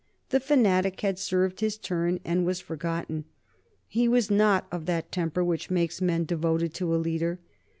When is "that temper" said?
4.87-5.43